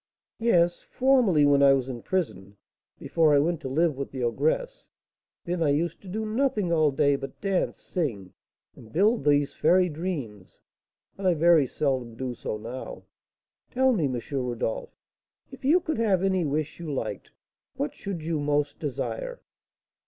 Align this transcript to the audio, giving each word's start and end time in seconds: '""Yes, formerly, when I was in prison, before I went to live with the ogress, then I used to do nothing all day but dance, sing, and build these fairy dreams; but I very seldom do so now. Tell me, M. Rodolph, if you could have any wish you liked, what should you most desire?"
'""Yes, 0.39 0.81
formerly, 0.89 1.45
when 1.45 1.61
I 1.61 1.73
was 1.73 1.87
in 1.87 2.01
prison, 2.01 2.57
before 2.97 3.35
I 3.35 3.39
went 3.39 3.61
to 3.61 3.67
live 3.69 3.95
with 3.95 4.09
the 4.09 4.23
ogress, 4.23 4.89
then 5.45 5.61
I 5.61 5.69
used 5.69 6.01
to 6.01 6.07
do 6.07 6.25
nothing 6.25 6.71
all 6.73 6.89
day 6.89 7.15
but 7.15 7.39
dance, 7.39 7.77
sing, 7.77 8.33
and 8.75 8.91
build 8.91 9.23
these 9.23 9.53
fairy 9.53 9.89
dreams; 9.89 10.59
but 11.15 11.27
I 11.27 11.35
very 11.35 11.67
seldom 11.67 12.15
do 12.15 12.33
so 12.33 12.57
now. 12.57 13.03
Tell 13.69 13.93
me, 13.93 14.05
M. 14.05 14.19
Rodolph, 14.43 14.97
if 15.51 15.63
you 15.63 15.79
could 15.79 15.99
have 15.99 16.23
any 16.23 16.45
wish 16.45 16.79
you 16.79 16.91
liked, 16.91 17.29
what 17.75 17.93
should 17.93 18.23
you 18.23 18.39
most 18.39 18.79
desire?" 18.79 19.39